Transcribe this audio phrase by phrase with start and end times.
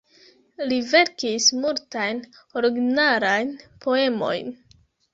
[0.71, 2.23] Li verkis multajn
[2.63, 3.57] originalajn
[3.87, 4.55] poemojn.